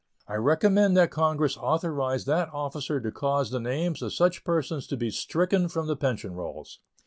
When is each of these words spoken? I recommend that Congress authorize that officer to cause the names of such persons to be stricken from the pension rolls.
I 0.27 0.33
recommend 0.33 0.97
that 0.97 1.11
Congress 1.11 1.55
authorize 1.57 2.25
that 2.25 2.51
officer 2.51 2.99
to 2.99 3.11
cause 3.11 3.51
the 3.51 3.59
names 3.59 4.01
of 4.01 4.15
such 4.15 4.43
persons 4.43 4.87
to 4.87 4.97
be 4.97 5.11
stricken 5.11 5.67
from 5.69 5.85
the 5.85 5.95
pension 5.95 6.33
rolls. 6.33 6.79